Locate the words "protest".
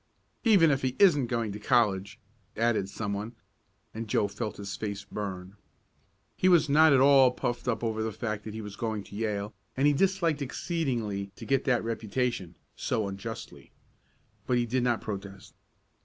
15.01-15.53